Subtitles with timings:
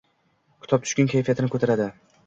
[0.67, 1.91] Kitob tushkun kayfiyatni koʻtaradi...